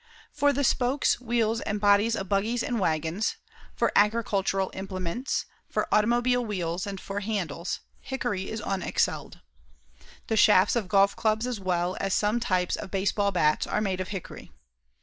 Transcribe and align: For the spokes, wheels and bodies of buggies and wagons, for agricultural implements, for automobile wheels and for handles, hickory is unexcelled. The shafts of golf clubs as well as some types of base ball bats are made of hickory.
For 0.31 0.51
the 0.51 0.63
spokes, 0.63 1.21
wheels 1.21 1.61
and 1.61 1.79
bodies 1.79 2.15
of 2.15 2.27
buggies 2.27 2.63
and 2.63 2.79
wagons, 2.79 3.35
for 3.75 3.91
agricultural 3.95 4.71
implements, 4.73 5.45
for 5.69 5.87
automobile 5.93 6.43
wheels 6.43 6.87
and 6.87 6.99
for 6.99 7.19
handles, 7.19 7.81
hickory 7.99 8.49
is 8.49 8.61
unexcelled. 8.65 9.41
The 10.25 10.37
shafts 10.37 10.75
of 10.75 10.87
golf 10.87 11.15
clubs 11.15 11.45
as 11.45 11.59
well 11.59 11.95
as 11.99 12.15
some 12.15 12.39
types 12.39 12.75
of 12.75 12.89
base 12.89 13.11
ball 13.11 13.31
bats 13.31 13.67
are 13.67 13.79
made 13.79 14.01
of 14.01 14.07
hickory. 14.07 14.51